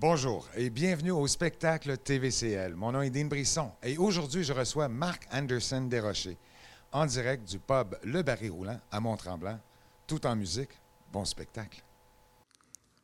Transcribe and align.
Bonjour 0.00 0.48
et 0.56 0.70
bienvenue 0.70 1.10
au 1.10 1.26
spectacle 1.26 1.94
TVCL. 1.98 2.74
Mon 2.74 2.90
nom 2.92 3.02
est 3.02 3.10
Dean 3.10 3.26
Brisson 3.26 3.70
et 3.82 3.98
aujourd'hui, 3.98 4.42
je 4.42 4.54
reçois 4.54 4.88
Marc 4.88 5.28
Anderson 5.30 5.82
Desrochers 5.82 6.38
en 6.90 7.04
direct 7.04 7.46
du 7.46 7.58
pub 7.58 7.94
Le 8.02 8.22
Barry 8.22 8.48
Roulant 8.48 8.80
à 8.90 8.98
Mont-Tremblant, 8.98 9.60
tout 10.06 10.26
en 10.26 10.34
musique. 10.34 10.70
Bon 11.12 11.26
spectacle. 11.26 11.84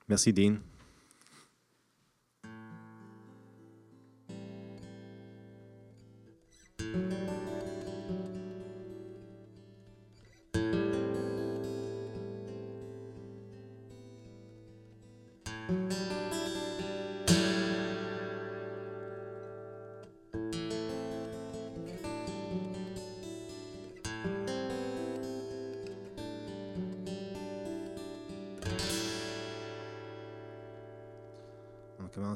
Merci, 0.09 0.33
Dean. 0.33 0.55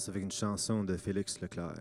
Avec 0.09 0.23
une 0.23 0.33
chanson 0.33 0.83
de 0.83 0.97
Félix 0.97 1.41
Leclerc. 1.41 1.75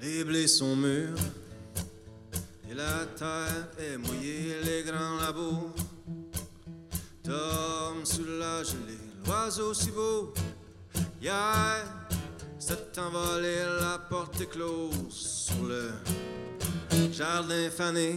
Les 0.00 0.24
blés 0.24 0.46
sont 0.46 0.74
mûrs 0.74 1.18
et 2.70 2.74
la 2.74 3.04
terre 3.16 3.68
est 3.78 3.98
mouillée, 3.98 4.60
les 4.64 4.84
grands 4.84 5.16
labos 5.20 5.74
tombent 7.22 8.04
sous 8.04 8.24
la 8.24 8.62
gelée. 8.62 8.98
L'oiseau 9.26 9.74
si 9.74 9.90
beau, 9.90 10.32
hier, 11.20 11.84
s'est 12.58 12.98
envolé, 12.98 13.56
la 13.80 13.98
porte 13.98 14.40
est 14.40 14.46
close 14.46 15.10
sur 15.10 15.62
le 15.64 15.90
jardin 17.20 17.68
fané, 17.68 18.14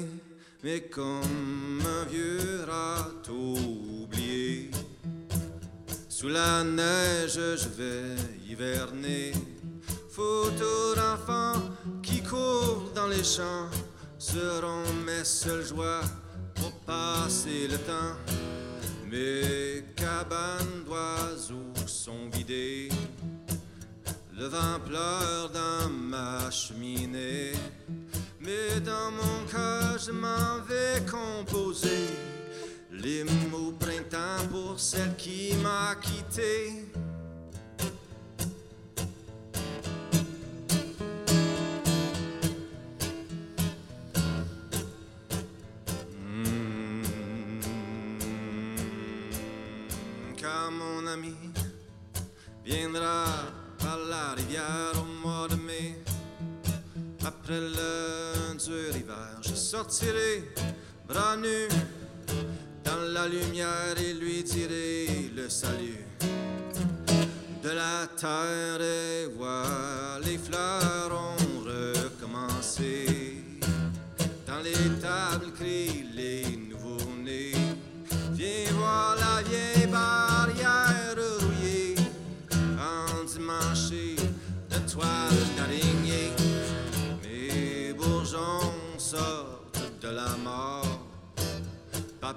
mais 0.64 0.80
comme 0.84 1.82
un 1.82 2.06
vieux 2.06 2.62
râteau 2.66 3.58
oublié. 4.02 4.72
Sous 6.08 6.30
la 6.30 6.64
neige, 6.64 7.38
je 7.64 7.70
vais 7.78 8.16
hiverner. 8.48 9.34
Photos 10.10 10.95
d'enfants 10.95 11.60
qui 12.02 12.23
courent 12.23 12.92
dans 12.95 13.08
les 13.08 13.26
champs 13.26 13.68
seront 14.18 14.88
mes 15.06 15.26
seules 15.26 15.66
joies 15.66 16.06
pour 16.56 16.72
passer 16.86 17.67
le 17.67 17.80
temps. 17.80 18.16
Mes 19.12 19.84
cabanes 19.98 20.86
d'oiseaux 20.86 21.73
sont 21.88 22.30
vidées. 22.32 22.88
Le 24.32 24.45
vent 24.45 24.80
pleure 24.88 25.50
dans 25.50 25.90
ma 25.90 26.50
cheminée. 26.50 27.52
Mais 28.44 28.81
dans 28.81 29.11
mon 29.11 29.45
cœur, 29.49 29.97
je 29.97 30.11
m'en 30.11 30.59
vais 30.67 31.02
composer 31.09 32.09
les 32.91 33.23
mots 33.23 33.72
printemps 33.80 34.45
pour 34.52 34.77
celle 34.77 35.16
qui 35.16 35.53
m'a 35.63 35.95
quitté. 35.95 36.86
Bras 61.08 61.37
nus 61.37 61.67
dans 62.83 63.14
la 63.14 63.27
lumière 63.27 63.95
et 63.98 64.14
lui 64.14 64.43
dirai 64.43 65.30
le 65.36 65.48
salut. 65.49 66.04
De 67.61 67.70
la 67.70 68.08
terre 68.17 68.82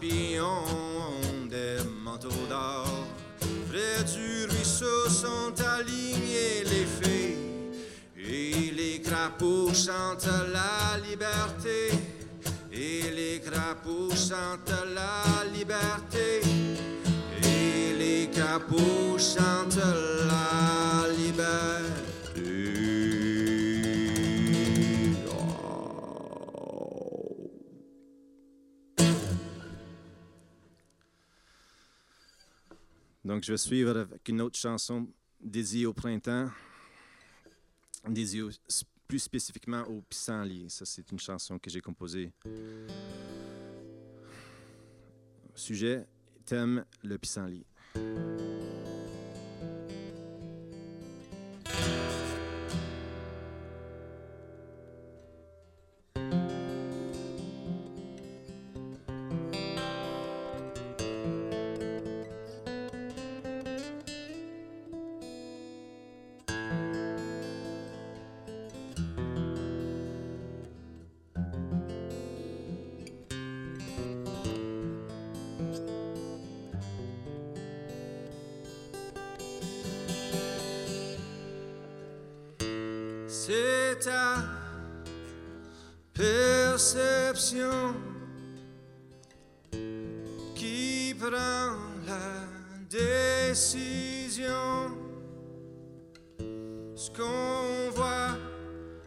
Des 0.00 1.78
manteaux 2.04 2.28
d'or. 2.50 2.86
Près 3.70 4.04
du 4.04 4.44
ruisseau 4.44 5.08
sont 5.08 5.54
alignés 5.64 6.64
les 6.64 6.84
fées. 6.84 7.36
Et 8.18 8.70
les 8.72 9.00
crapauds 9.00 9.72
chantent 9.72 10.28
la 10.52 10.98
liberté. 11.08 11.92
Et 12.72 13.10
les 13.10 13.40
crapauds 13.40 14.10
chantent 14.10 14.70
la 14.94 15.50
liberté. 15.56 16.42
Et 17.42 17.94
les 17.98 18.30
crapauds 18.30 19.18
chantent 19.18 19.80
la 20.28 21.08
liberté. 21.08 21.95
Donc, 33.26 33.42
je 33.42 33.50
vais 33.50 33.58
suivre 33.58 33.96
avec 33.96 34.28
une 34.28 34.40
autre 34.40 34.56
chanson 34.56 35.08
dédiée 35.40 35.84
au 35.84 35.92
printemps, 35.92 36.48
dédiée 38.08 38.44
plus 39.08 39.18
spécifiquement 39.18 39.82
au 39.82 40.00
pissenlit. 40.02 40.70
Ça, 40.70 40.86
c'est 40.86 41.10
une 41.10 41.18
chanson 41.18 41.58
que 41.58 41.68
j'ai 41.68 41.80
composée. 41.80 42.30
Sujet, 45.56 46.06
thème, 46.44 46.84
le 47.02 47.18
pissenlit. 47.18 47.66
Décision. 93.48 94.90
Ce 96.94 97.10
qu'on 97.10 97.90
voit 97.94 98.36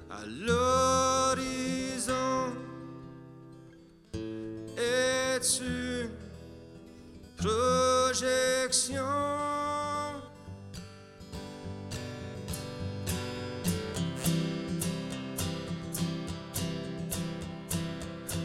à 0.10 0.26
l'horizon 0.46 1.74
est 4.78 5.62
une 5.62 6.10
projection. 7.38 9.04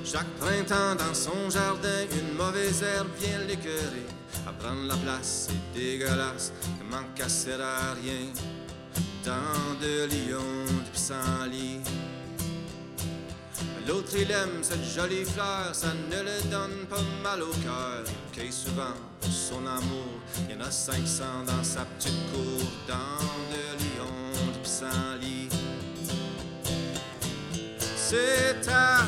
Chaque 0.04 0.30
printemps 0.38 0.94
dans 0.96 1.14
son 1.14 1.50
jardin, 1.50 2.06
une 2.12 2.36
mauvaise 2.36 2.82
herbe 2.82 3.08
vient 3.18 3.38
l'écœurer. 3.46 4.06
À 4.46 4.52
prendre 4.52 4.86
la 4.86 4.96
place, 4.96 5.48
c'est 5.48 5.78
dégueulasse, 5.78 6.52
ne 6.78 6.90
manque 6.90 7.18
à 7.20 7.24
à 7.24 7.94
rien. 7.94 8.28
Tant 9.22 9.80
de 9.80 10.04
lions, 10.04 10.66
de 10.66 10.90
pissenlits. 10.92 11.80
L'autre 13.88 14.12
il 14.16 14.30
aime 14.30 14.62
cette 14.62 14.84
jolie 14.84 15.24
fleur, 15.24 15.70
ça 15.72 15.88
ne 16.10 16.22
le 16.22 16.50
donne 16.50 16.86
pas 16.88 17.02
mal 17.22 17.42
au 17.42 17.52
cœur. 17.62 18.04
Il 18.36 18.52
souvent 18.52 18.94
pour 19.20 19.30
son 19.30 19.66
amour, 19.66 20.20
il 20.48 20.54
y 20.54 20.58
en 20.58 20.66
a 20.66 20.70
500 20.70 21.24
dans 21.46 21.64
sa 21.64 21.84
petite 21.84 22.30
cour, 22.32 22.66
dans 22.86 23.24
de 23.50 23.78
Lyon, 23.78 24.52
de 24.52 24.58
Pissenlit. 24.58 25.48
C'est 27.96 28.60
ta 28.62 29.06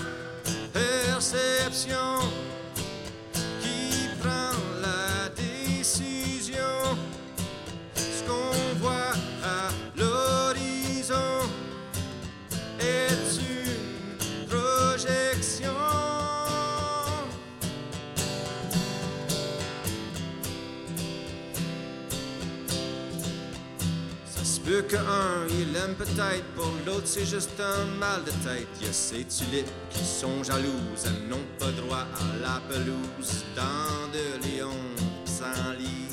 peut-être, 25.99 26.45
pour 26.55 26.73
l'autre 26.87 27.07
c'est 27.07 27.27
juste 27.27 27.61
un 27.61 27.85
mal 27.99 28.23
de 28.25 28.31
tête. 28.31 28.69
Y 28.81 28.87
a 28.87 28.93
ces 28.93 29.25
tulipes 29.25 29.71
qui 29.91 30.05
sont 30.05 30.43
jalouses, 30.43 31.05
elles 31.05 31.29
n'ont 31.29 31.47
pas 31.59 31.73
droit 31.73 32.07
à 32.15 32.39
la 32.41 32.61
pelouse. 32.69 33.45
Dans 33.55 34.09
de 34.13 34.47
Lyon, 34.47 34.77
sans 35.25 35.73
lit. 35.79 36.09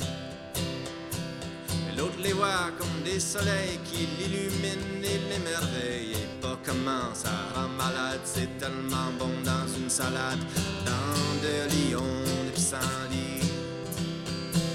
L'autre 1.96 2.18
les 2.22 2.32
voit 2.32 2.70
comme 2.78 3.02
des 3.04 3.20
soleils 3.20 3.78
qui 3.84 4.08
l'illuminent 4.18 5.02
et 5.02 5.18
l'émerveillent. 5.30 6.12
Et 6.12 6.40
pas 6.40 6.58
comment 6.64 7.14
ça 7.14 7.30
rend 7.54 7.68
malade, 7.68 8.20
c'est 8.24 8.58
tellement 8.58 9.12
bon 9.18 9.30
dans 9.44 9.66
une 9.78 9.90
salade. 9.90 10.40
Dans 10.84 11.34
de 11.42 11.70
Lyon, 11.70 12.02
des 12.46 12.52
pissenlits. 12.52 13.50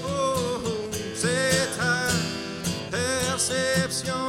Oh, 0.06 0.62
oh, 0.66 0.90
c'est 1.14 1.68
ta 1.78 2.08
perception 2.90 4.29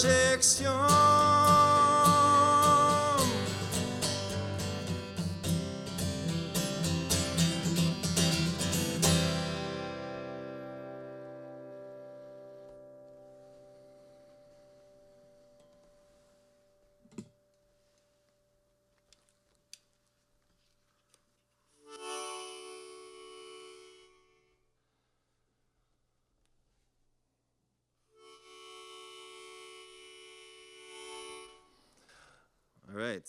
projection. 0.00 0.97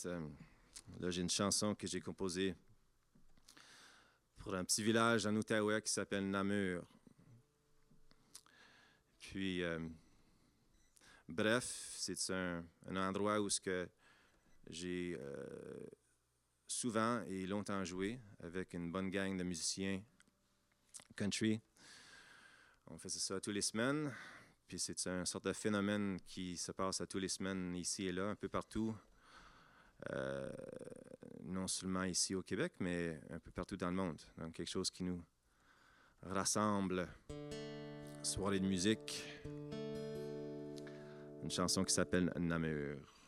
Euh, 0.06 0.20
là, 1.00 1.10
j'ai 1.10 1.22
une 1.22 1.30
chanson 1.30 1.74
que 1.76 1.88
j'ai 1.88 2.02
composée 2.02 2.56
pour 4.38 4.54
un 4.56 4.64
petit 4.64 4.84
village 4.84 5.26
en 5.26 5.36
Outaouais 5.36 5.82
qui 5.82 5.92
s'appelle 5.92 6.30
Namur. 6.30 6.84
Puis, 9.20 9.64
euh, 9.64 9.80
bref, 11.28 11.94
c'est 11.96 12.18
un, 12.32 12.64
un 12.88 12.96
endroit 12.96 13.40
où 13.40 13.50
ce 13.50 13.60
que 13.60 13.90
j'ai 14.70 15.18
euh, 15.20 15.88
souvent 16.68 17.24
et 17.28 17.46
longtemps 17.48 17.84
joué 17.84 18.20
avec 18.42 18.74
une 18.74 18.92
bonne 18.92 19.10
gang 19.10 19.36
de 19.38 19.44
musiciens 19.44 20.02
country. 21.16 21.62
On 22.88 22.98
faisait 22.98 23.20
ça 23.20 23.40
tous 23.40 23.52
les 23.52 23.62
semaines. 23.62 24.14
Puis 24.68 24.78
c'est 24.80 25.08
un 25.08 25.26
sorte 25.26 25.46
de 25.46 25.54
phénomène 25.54 26.20
qui 26.28 26.56
se 26.56 26.72
passe 26.72 27.02
à 27.02 27.08
tous 27.08 27.18
les 27.18 27.28
semaines 27.28 27.76
ici 27.76 28.06
et 28.06 28.12
là, 28.12 28.28
un 28.30 28.36
peu 28.36 28.50
partout. 28.50 28.96
Euh, 30.13 30.50
non 31.44 31.68
seulement 31.68 32.04
ici 32.04 32.36
au 32.36 32.42
Québec, 32.42 32.74
mais 32.80 33.19
un 33.30 33.40
peu 33.40 33.51
partout 33.51 33.75
dans 33.75 33.90
le 33.90 33.96
monde. 33.96 34.22
Donc 34.38 34.54
quelque 34.54 34.69
chose 34.69 34.90
qui 34.92 35.04
nous 35.04 35.22
rassemble. 36.22 37.07
Soirée 38.22 38.60
de 38.60 38.68
musique. 38.68 39.24
Une 41.44 41.51
chanson 41.51 41.84
qui 41.84 41.94
s'appelle 41.94 42.31
Namur. 42.38 43.19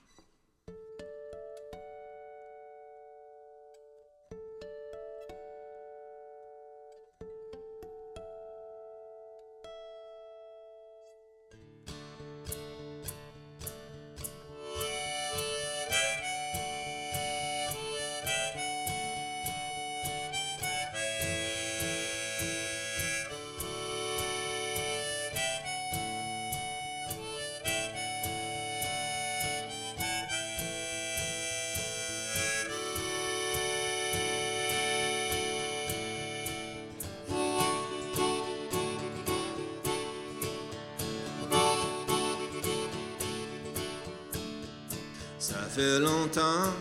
Fait 45.75 46.00
longtemps, 46.00 46.74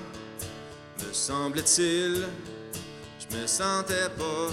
me 0.98 1.12
semble-t-il, 1.12 2.26
je 3.20 3.36
me 3.36 3.46
sentais 3.46 4.08
pas 4.18 4.48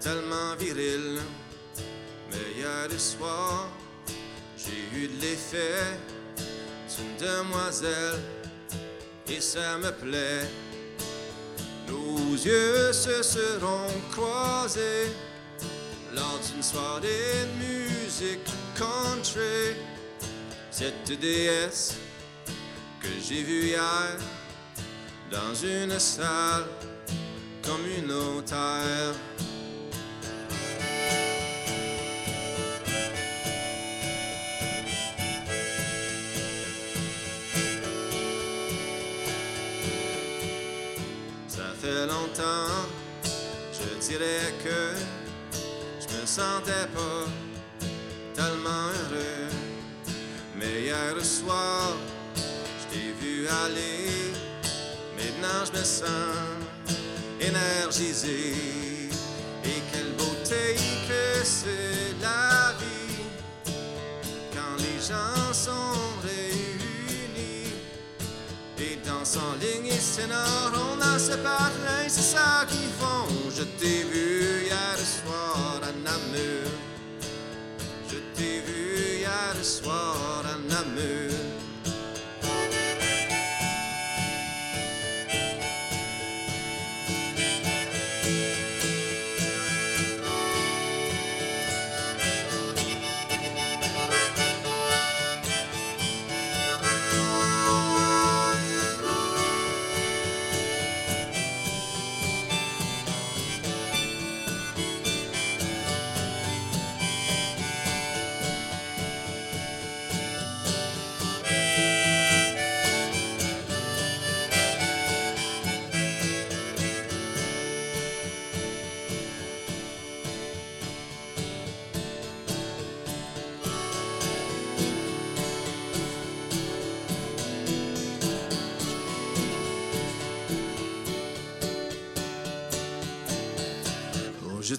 tellement 0.00 0.56
viril. 0.58 1.20
Mais 2.30 2.58
hier 2.58 2.88
soir, 2.98 3.68
j'ai 4.56 4.98
eu 4.98 5.06
de 5.06 5.20
l'effet 5.20 5.96
d'une 6.88 7.28
demoiselle 7.28 8.18
et 9.28 9.40
ça 9.40 9.78
me 9.78 9.92
plaît. 9.92 10.48
Nos 11.86 12.32
yeux 12.34 12.92
se 12.92 13.22
seront 13.22 13.92
croisés 14.10 15.06
lors 16.16 16.40
d'une 16.50 16.62
soirée 16.62 17.46
de 17.46 17.64
musique 17.64 18.50
country. 18.76 19.76
Cette 20.72 21.20
déesse 21.20 21.94
j'ai 23.30 23.42
vue 23.44 23.66
hier 23.66 24.16
dans 25.30 25.54
une 25.54 25.96
salle 26.00 26.64
communautaire. 27.62 29.14
Ça 41.46 41.72
fait 41.80 42.06
longtemps, 42.06 42.88
je 43.72 44.08
dirais 44.08 44.54
que 44.64 44.94
je 46.00 46.20
me 46.20 46.26
sentais 46.26 46.88
pas 46.94 47.28
tellement 48.34 48.88
heureux. 48.88 49.50
Mais 50.56 50.82
hier 50.82 51.24
soir, 51.24 51.89
vu 51.89 51.89
aller. 53.50 54.32
Maintenant, 55.16 55.64
je 55.66 55.78
me 55.78 55.84
sens 55.84 56.60
énergisé. 57.40 58.54
Et 59.64 59.82
quelle 59.92 60.12
beauté 60.16 60.76
que 61.08 61.44
c'est 61.44 62.14
la 62.22 62.74
vie 62.80 63.24
quand 64.54 64.76
les 64.78 64.98
gens 65.00 65.52
sont 65.52 65.98
réunis. 66.22 67.74
Et 68.78 68.98
dansent 69.06 69.36
en 69.36 69.54
ligne 69.60 69.86
et 69.86 70.00
on 70.74 71.00
a 71.00 71.18
ce 71.18 71.36
parrain, 71.36 72.08
c'est 72.08 72.36
ça 72.36 72.64
qu'ils 72.68 72.92
font. 72.98 73.29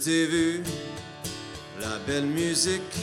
T'ai 0.03 0.25
vu, 0.25 0.63
la 1.79 1.99
belle 2.07 2.25
musique, 2.25 2.95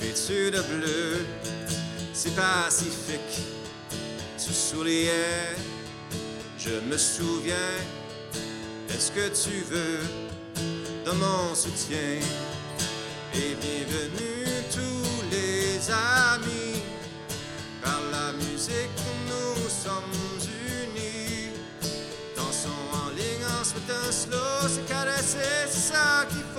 vêtue 0.00 0.50
de 0.50 0.60
bleu, 0.60 1.24
c'est 2.12 2.34
pacifique. 2.34 3.36
Tu 4.36 4.52
souriais, 4.52 5.54
je 6.58 6.80
me 6.90 6.98
souviens. 6.98 7.78
Est-ce 8.88 9.12
que 9.12 9.28
tu 9.28 9.62
veux 9.70 10.00
de 11.06 11.12
mon 11.12 11.54
soutien? 11.54 12.18
Et 13.34 13.54
bienvenue 13.60 14.46
tous 14.72 15.22
les 15.30 15.90
amis. 15.90 16.63
Caresser, 25.44 25.68
c'est 25.68 26.53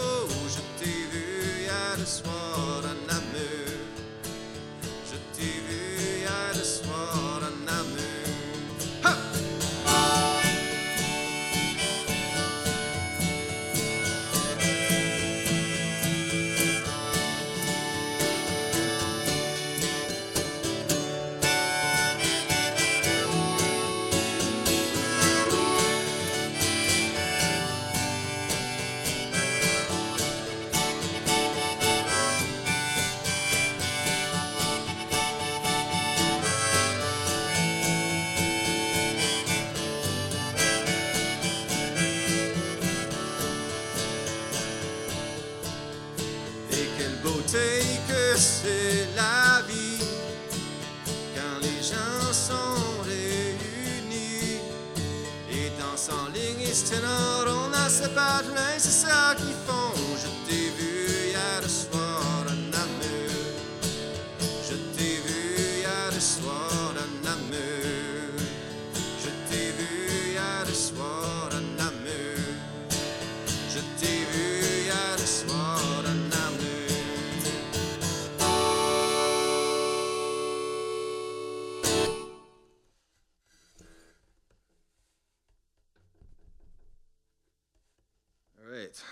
it. 88.86 89.04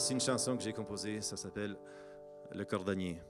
Voici 0.00 0.14
une 0.14 0.20
chanson 0.20 0.56
que 0.56 0.62
j'ai 0.62 0.72
composée, 0.72 1.20
ça 1.20 1.36
s'appelle 1.36 1.76
Le 2.52 2.64
cordonnier. 2.64 3.20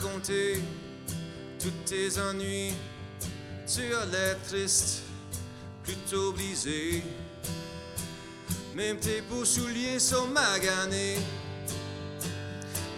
Me 0.00 0.06
raconter 0.06 0.62
tous 1.58 1.72
tes 1.84 2.18
ennuis. 2.18 2.74
Tu 3.66 3.94
as 3.94 4.06
l'air 4.06 4.36
triste, 4.46 5.02
plutôt 5.82 6.32
brisé. 6.32 7.02
Même 8.74 8.98
tes 8.98 9.20
beaux 9.22 9.44
souliers 9.44 9.98
sont 9.98 10.26
maganés. 10.28 11.18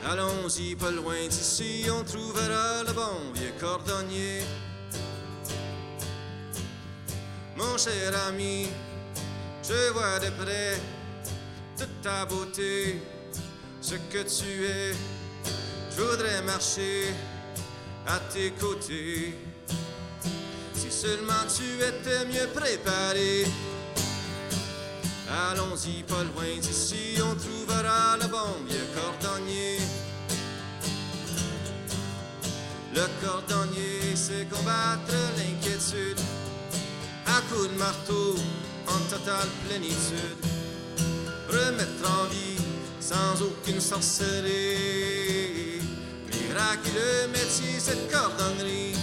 Allons-y, 0.04 0.74
pas 0.74 0.90
loin 0.90 1.26
d'ici, 1.28 1.86
on 1.90 2.04
trouvera 2.04 2.82
le 2.86 2.92
bon 2.92 3.32
vieux 3.34 3.52
cordonnier. 3.58 4.40
Mon 7.56 7.78
cher 7.78 8.12
ami, 8.28 8.68
je 9.62 9.92
vois 9.92 10.18
de 10.18 10.30
près 10.42 10.80
toute 11.78 12.02
ta 12.02 12.24
beauté, 12.24 13.00
ce 13.80 13.94
que 13.94 14.22
tu 14.22 14.64
es. 14.64 15.21
Je 15.94 16.02
voudrais 16.02 16.42
marcher 16.42 17.12
à 18.06 18.18
tes 18.32 18.50
côtés. 18.52 19.34
Si 20.74 20.90
seulement 20.90 21.44
tu 21.54 21.64
étais 21.84 22.24
mieux 22.26 22.48
préparé. 22.54 23.44
Allons-y, 25.50 26.02
pas 26.02 26.24
loin 26.24 26.58
d'ici, 26.60 27.18
on 27.18 27.34
trouvera 27.34 28.16
le 28.20 28.26
bon 28.28 28.64
vieux 28.68 28.86
cordonnier. 28.94 29.78
Le 32.94 33.06
cordonnier, 33.24 34.14
c'est 34.14 34.48
combattre 34.48 35.14
l'inquiétude 35.36 36.20
à 37.26 37.40
coups 37.50 37.70
de 37.70 37.78
marteau 37.78 38.34
en 38.86 38.98
totale 39.10 39.48
plénitude. 39.66 40.38
Remettre 41.48 42.10
en 42.20 42.24
vie 42.28 42.60
sans 43.00 43.42
aucune 43.42 43.80
sorcellerie. 43.80 45.41
Miraculeux 46.52 47.28
métier, 47.28 47.80
cette 47.80 48.12
cordonnerie. 48.12 48.94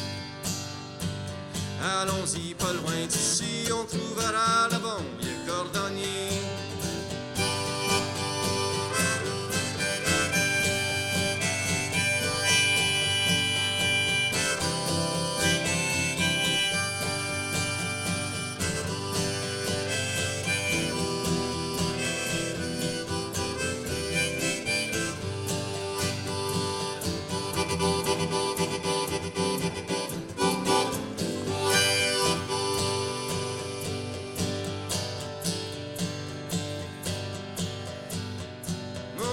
Allons-y, 1.81 2.53
pas 2.53 2.73
loin 2.73 3.07
d'ici, 3.07 3.67
on 3.71 3.85
trouvera 3.85 4.67
le 4.71 4.77
bon 4.77 5.03
cordonnier. 5.47 6.28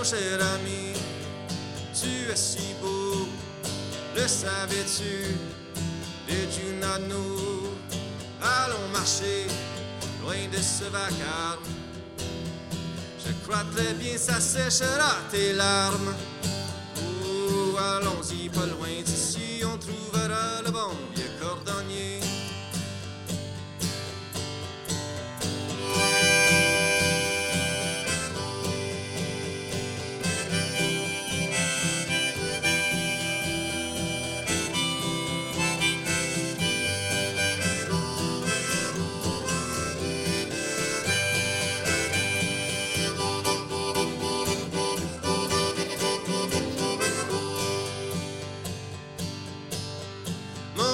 Cher 0.07 0.41
ami, 0.55 0.93
tu 1.93 2.31
es 2.31 2.37
si 2.37 2.75
beau, 2.81 3.27
le 4.15 4.29
savais-tu? 4.29 5.35
Did 6.29 6.49
you 6.55 6.79
not 6.81 7.01
know? 7.09 7.75
Allons 8.41 8.89
marcher 8.93 9.49
loin 10.23 10.47
de 10.53 10.59
ce 10.63 10.85
vacarme. 10.85 11.67
Je 13.19 13.33
crois 13.43 13.65
très 13.75 13.95
bien 13.95 14.17
ça 14.17 14.39
séchera 14.41 15.17
tes 15.33 15.53
larmes. 15.55 16.15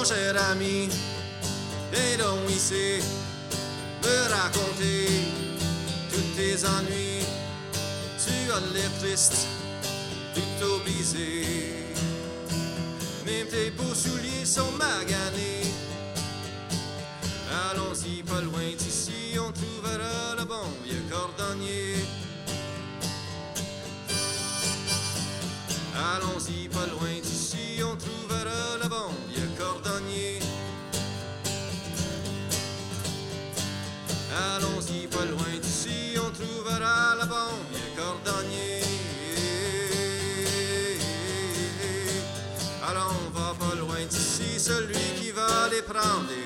Mon 0.03 0.09
cher 0.09 0.35
ami, 0.51 0.89
viens 1.93 2.17
donc 2.17 2.49
ici 2.49 2.99
me 4.03 4.33
raconter 4.33 5.07
tous 6.11 6.35
tes 6.35 6.65
ennuis. 6.65 7.25
Tu 8.21 8.51
as 8.51 8.59
l'air 8.73 8.91
triste, 8.99 9.47
plutôt 10.33 10.79
brisé. 10.79 11.45
Même 13.25 13.47
tes 13.47 13.71
beaux 13.71 13.95
souliers 13.95 14.43
sont 14.43 14.73
maganés. 14.73 15.32
Va 46.03 46.21
les 46.29 46.42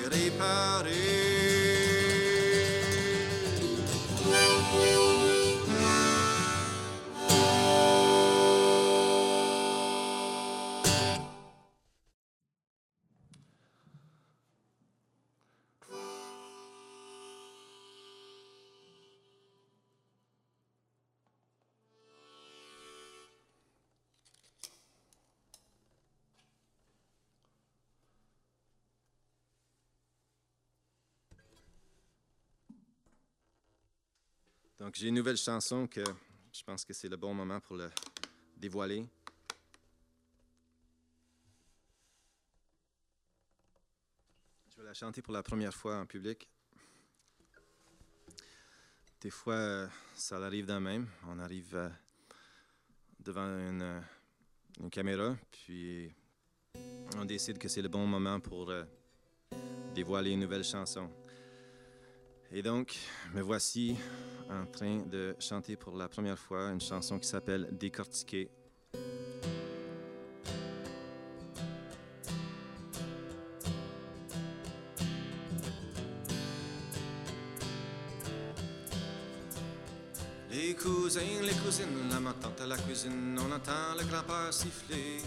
Donc, 34.88 34.94
j'ai 34.94 35.08
une 35.08 35.16
nouvelle 35.16 35.36
chanson 35.36 35.86
que 35.86 36.02
je 36.50 36.62
pense 36.62 36.82
que 36.82 36.94
c'est 36.94 37.10
le 37.10 37.18
bon 37.18 37.34
moment 37.34 37.60
pour 37.60 37.76
le 37.76 37.90
dévoiler. 38.56 39.06
Je 44.70 44.76
vais 44.78 44.84
la 44.84 44.94
chanter 44.94 45.20
pour 45.20 45.34
la 45.34 45.42
première 45.42 45.74
fois 45.74 45.98
en 45.98 46.06
public. 46.06 46.48
Des 49.20 49.28
fois, 49.28 49.90
ça 50.14 50.38
arrive 50.38 50.64
d'un 50.64 50.80
même. 50.80 51.06
On 51.26 51.38
arrive 51.38 51.76
euh, 51.76 51.90
devant 53.20 53.44
une, 53.44 53.82
euh, 53.82 54.00
une 54.80 54.88
caméra, 54.88 55.36
puis 55.50 56.10
on 57.18 57.26
décide 57.26 57.58
que 57.58 57.68
c'est 57.68 57.82
le 57.82 57.88
bon 57.88 58.06
moment 58.06 58.40
pour 58.40 58.70
euh, 58.70 58.84
dévoiler 59.94 60.30
une 60.30 60.40
nouvelle 60.40 60.64
chanson. 60.64 61.10
Et 62.50 62.62
donc, 62.62 62.96
me 63.34 63.42
voici 63.42 63.94
en 64.48 64.64
train 64.64 65.02
de 65.04 65.36
chanter 65.38 65.76
pour 65.76 65.96
la 65.96 66.08
première 66.08 66.38
fois 66.38 66.70
une 66.70 66.80
chanson 66.80 67.18
qui 67.18 67.28
s'appelle 67.28 67.68
Décortiquer. 67.72 68.48
Les 80.50 80.74
cousins, 80.74 81.20
les 81.42 81.52
cousines, 81.52 81.86
la 82.10 82.32
tante 82.32 82.60
à 82.62 82.66
la 82.66 82.78
cuisine, 82.78 83.38
on 83.38 83.52
entend 83.52 83.94
le 83.98 84.04
grand-père 84.06 84.54
siffler. 84.54 85.18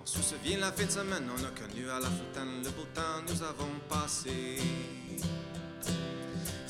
On 0.00 0.06
se 0.06 0.22
souvient 0.22 0.58
la 0.58 0.72
fin 0.72 0.86
de 0.86 0.90
semaine, 0.90 1.28
on 1.30 1.44
a 1.44 1.50
connu 1.50 1.90
à 1.90 2.00
la 2.00 2.08
fontaine 2.08 2.62
le 2.64 2.70
beau 2.70 2.86
temps 2.94 3.20
nous 3.28 3.42
avons 3.42 3.68
passé. 3.86 4.56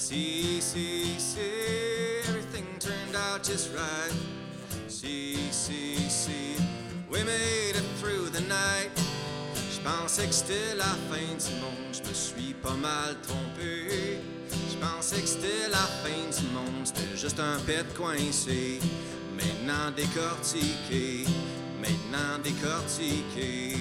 See, 0.00 0.62
see, 0.62 1.18
see, 1.18 2.22
everything 2.26 2.64
turned 2.78 3.14
out 3.14 3.44
just 3.44 3.70
right. 3.74 4.10
See, 4.88 5.36
see, 5.50 5.96
see, 6.08 6.56
we 7.10 7.22
made 7.22 7.76
it 7.76 7.84
through 8.00 8.30
the 8.30 8.40
night. 8.48 8.90
Je 9.70 9.78
pensais 9.82 10.26
que 10.26 10.32
c'était 10.32 10.74
la 10.74 10.96
fin 11.10 11.36
du 11.36 11.54
monde, 11.60 11.92
je 11.92 12.08
me 12.08 12.14
suis 12.14 12.54
pas 12.54 12.74
mal 12.80 13.14
trompé. 13.20 14.20
Je 14.50 14.76
pensais 14.78 15.20
que 15.20 15.28
c'était 15.28 15.68
la 15.70 15.86
fin 16.02 16.40
du 16.40 16.46
monde, 16.48 16.86
c'était 16.86 17.16
juste 17.16 17.38
un 17.38 17.58
pet 17.66 17.84
coincé. 17.94 18.80
Maintenant 19.36 19.90
décortiqué, 19.94 21.26
maintenant 21.78 22.38
décortiqué. 22.42 23.76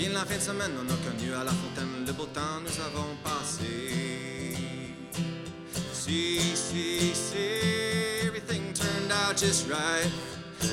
De 0.00 0.08
la 0.14 0.24
fin 0.24 0.36
de 0.36 0.40
semaine, 0.40 0.72
on 0.80 0.88
a 0.88 0.96
connu 1.04 1.34
à 1.34 1.44
la 1.44 1.50
fontaine 1.50 2.06
le 2.06 2.12
beau 2.14 2.24
temps 2.24 2.58
nous 2.64 2.80
avons 2.80 3.14
passé. 3.22 4.56
Si, 5.92 6.40
si, 6.54 7.12
si, 7.14 8.26
everything 8.26 8.72
turned 8.72 9.12
out 9.12 9.36
just 9.36 9.68
right. 9.68 10.10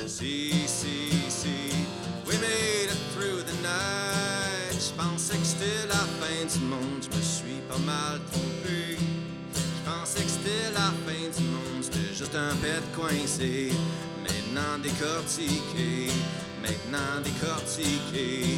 Si, 0.07 0.65
si, 0.65 1.11
si, 1.27 1.85
we 2.25 2.37
made 2.39 2.89
it 2.89 2.97
through 3.13 3.43
the 3.43 3.53
night. 3.61 4.71
Je 4.71 4.93
pensais 4.95 5.37
que 5.37 5.45
c'était 5.45 5.87
la 5.89 6.05
fin 6.19 6.45
du 6.47 6.63
monde, 6.63 7.03
je 7.03 7.17
me 7.17 7.21
suis 7.21 7.61
pas 7.67 7.79
mal 7.79 8.21
trompé. 8.31 8.97
Je 9.53 9.91
pensais 9.91 10.23
que 10.23 10.29
c'était 10.29 10.71
la 10.73 10.93
fin 11.05 11.27
du 11.37 11.43
monde, 11.49 11.83
c'était 11.83 12.15
juste 12.15 12.33
un 12.33 12.55
pet 12.61 12.81
coincé. 12.95 13.73
Maintenant 14.23 14.79
décortiqué, 14.81 16.11
maintenant 16.61 17.19
décortiqué, 17.21 18.57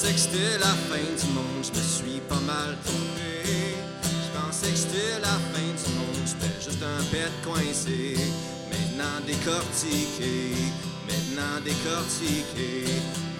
pensais 0.00 0.12
que 0.14 0.18
c'était 0.18 0.58
la 0.58 0.74
fin 0.88 0.96
du 0.96 1.32
monde, 1.34 1.62
je 1.62 1.78
me 1.78 1.84
suis 1.84 2.20
pas 2.20 2.40
mal 2.40 2.76
trompé. 2.84 3.76
Je 4.02 4.30
pensais 4.38 4.70
que 4.70 4.76
c'était 4.76 5.20
la 5.20 5.36
fin 5.52 5.60
du 5.60 5.94
monde, 5.94 6.24
c'était 6.24 6.60
juste 6.60 6.82
un 6.82 7.02
bête 7.12 7.32
coincé. 7.44 8.16
Maintenant 8.70 9.20
décortiqué, 9.26 10.54
maintenant 11.06 11.60
décortiqué, 11.62 12.86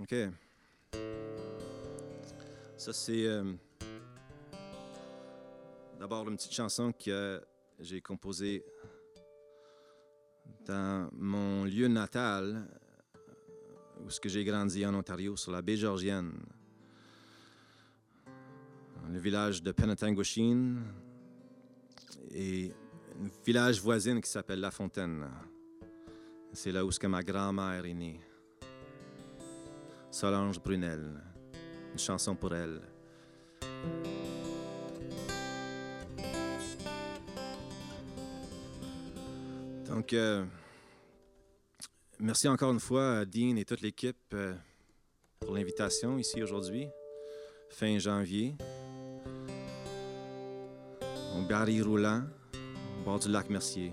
OK. 0.02 0.41
Ça, 2.82 2.92
c'est 2.92 3.28
euh, 3.28 3.44
d'abord 6.00 6.28
une 6.28 6.34
petite 6.34 6.52
chanson 6.52 6.92
que 6.92 7.40
j'ai 7.78 8.00
composée 8.00 8.64
dans 10.66 11.08
mon 11.12 11.62
lieu 11.62 11.86
natal, 11.86 12.66
où 14.04 14.10
ce 14.10 14.18
que 14.18 14.28
j'ai 14.28 14.42
grandi 14.42 14.84
en 14.84 14.96
Ontario, 14.96 15.36
sur 15.36 15.52
la 15.52 15.62
baie 15.62 15.76
Georgienne, 15.76 16.32
le 19.12 19.18
village 19.20 19.62
de 19.62 19.70
Penetanguishene 19.70 20.82
et 22.32 22.72
un 23.14 23.44
village 23.46 23.80
voisine 23.80 24.20
qui 24.20 24.28
s'appelle 24.28 24.58
La 24.58 24.72
Fontaine. 24.72 25.30
C'est 26.52 26.72
là 26.72 26.84
où 26.84 26.90
ce 26.90 26.98
que 26.98 27.06
ma 27.06 27.22
grand-mère 27.22 27.84
est 27.84 27.94
née. 27.94 28.20
Solange 30.10 30.60
Brunel, 30.60 31.31
une 31.92 31.98
chanson 31.98 32.34
pour 32.34 32.54
elle. 32.54 32.80
Donc, 39.86 40.12
euh, 40.14 40.44
merci 42.18 42.48
encore 42.48 42.72
une 42.72 42.80
fois 42.80 43.18
à 43.18 43.24
Dean 43.24 43.56
et 43.56 43.64
toute 43.64 43.82
l'équipe 43.82 44.16
euh, 44.32 44.54
pour 45.40 45.54
l'invitation 45.54 46.18
ici 46.18 46.42
aujourd'hui, 46.42 46.88
fin 47.68 47.98
janvier, 47.98 48.54
au 51.36 51.42
Barry 51.48 51.82
Roulant, 51.82 52.22
au 53.00 53.04
bord 53.04 53.18
du 53.18 53.28
lac 53.28 53.50
Mercier. 53.50 53.92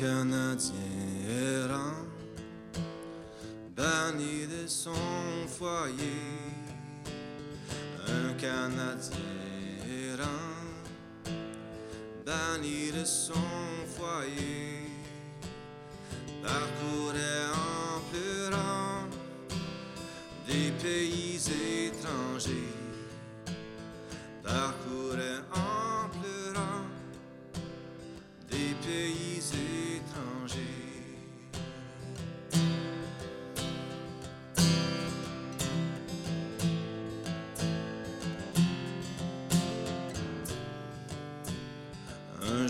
Canadien 0.00 0.72
errant, 1.28 2.06
banni 3.76 4.46
de 4.46 4.66
son 4.66 5.46
foyer. 5.46 6.06
Un 8.08 8.32
Canadien 8.40 9.20
banni 12.24 12.90
de 12.92 13.04
son 13.04 13.34
foyer. 13.94 14.59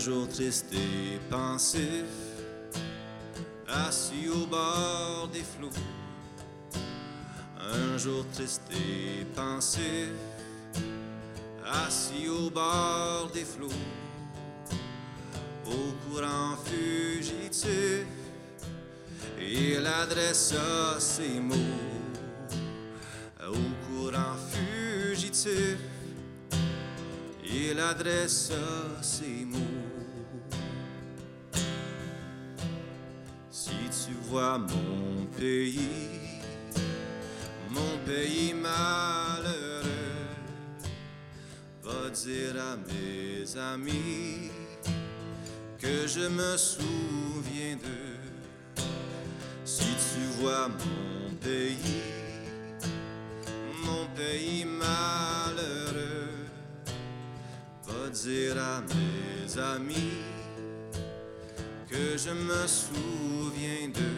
Jour 0.03 0.27
triste 0.27 0.73
et 0.73 1.19
pensif, 1.29 2.05
assis 3.67 4.27
au 4.29 4.47
bord 4.47 5.29
des 5.31 5.43
flots. 5.43 5.69
Un 7.59 7.97
jour 7.99 8.25
triste 8.33 8.63
et 8.71 9.25
pensif, 9.35 10.09
assis 11.63 12.27
au 12.27 12.49
bord 12.49 13.29
des 13.31 13.45
flots 13.45 13.69
au 15.67 16.09
courant 16.09 16.57
fugitif, 16.65 18.05
il 19.39 19.85
adressa 19.85 20.99
ces 20.99 21.39
mots 21.39 21.90
adressa 27.79 28.53
ces 29.01 29.45
mots. 29.45 29.57
Si 33.49 33.69
tu 33.69 34.13
vois 34.29 34.57
mon 34.57 35.25
pays, 35.37 35.89
mon 37.69 37.97
pays 38.05 38.53
malheureux, 38.53 39.83
va 41.83 42.09
dire 42.09 42.55
à 42.59 42.77
mes 42.77 43.57
amis 43.57 44.51
que 45.79 46.07
je 46.07 46.27
me 46.27 46.57
souviens 46.57 47.75
d'eux. 47.75 48.83
Si 49.65 49.83
tu 49.83 50.41
vois 50.41 50.67
mon 50.67 51.33
pays, 51.35 52.01
mon 53.85 54.05
pays 54.15 54.65
malheureux, 54.65 54.80
dire 58.23 58.57
à 58.57 58.81
mes 58.81 59.59
amis 59.59 60.13
que 61.89 62.17
je 62.17 62.29
me 62.29 62.67
souviens 62.67 63.89
d'eux. 63.89 64.10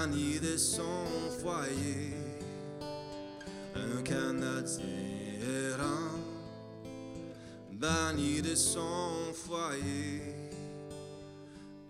Banni 0.00 0.38
de 0.40 0.56
son 0.56 1.04
foyer. 1.42 2.14
Un 3.74 4.02
Canadien 4.02 4.84
errant, 5.42 6.18
banni 7.72 8.40
de 8.40 8.54
son 8.54 9.32
foyer, 9.34 10.22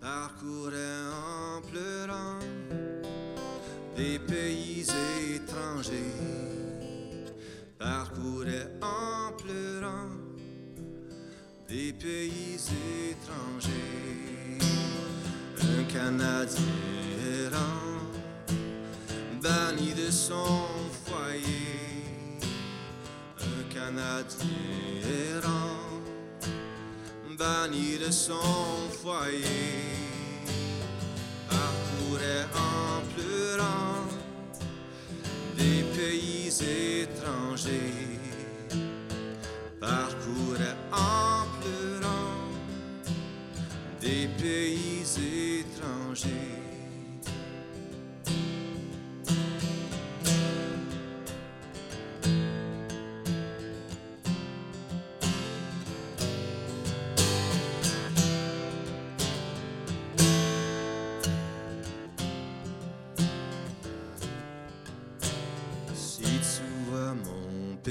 parcourait 0.01 1.05
en 1.09 1.61
pleurant 1.61 2.39
des 3.95 4.19
pays 4.19 4.85
étrangers, 5.33 6.17
parcourait 7.79 8.71
en 8.81 9.31
pleurant 9.37 10.11
des 11.69 11.93
pays 11.93 12.59
étrangers. 13.09 14.57
Un 15.61 15.83
Canadien 15.85 16.90
de 19.89 20.11
son 20.11 20.67
foyer. 21.05 22.01
Un 23.39 23.73
Canadien 23.73 24.47
errant, 25.33 26.01
banni 27.37 27.97
de 27.97 28.11
son 28.11 28.89
foyer. 29.01 29.41
Parcourait 31.49 32.47
en 32.55 33.01
pleurant 33.15 34.07
des 35.57 35.83
pays 35.95 36.49
étrangers 37.01 38.11
parcourait 39.81 40.70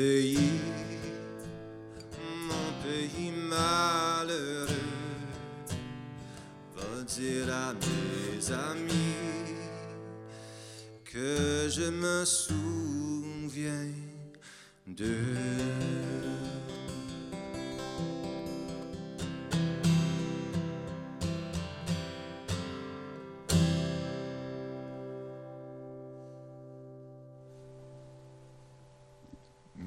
mon 0.01 0.40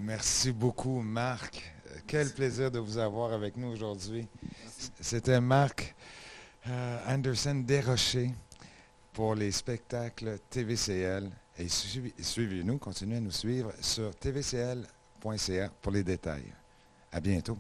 Merci 0.06 0.52
beaucoup, 0.52 1.00
Marc. 1.02 1.64
Euh, 1.88 1.98
Quel 2.06 2.30
plaisir 2.34 2.70
de 2.70 2.78
vous 2.78 2.98
avoir 2.98 3.32
avec 3.32 3.56
nous 3.56 3.70
aujourd'hui. 3.70 4.28
C'était 5.00 5.40
Marc 5.40 5.96
euh, 6.68 7.00
Anderson 7.08 7.64
Desrochers 7.66 8.32
pour 9.14 9.34
les 9.34 9.52
spectacles 9.54 10.40
TVCL. 10.50 11.30
Et 11.58 11.70
suivez-nous, 11.70 12.80
continuez 12.80 13.18
à 13.18 13.22
nous 13.22 13.32
suivre 13.32 13.72
sur 13.80 14.14
tvcl.ca 14.16 15.70
pour 15.82 15.92
les 15.92 16.04
détails. 16.04 16.54
À 17.10 17.22
bientôt. 17.22 17.58